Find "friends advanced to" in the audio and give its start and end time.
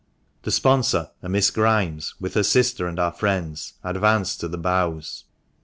3.11-4.47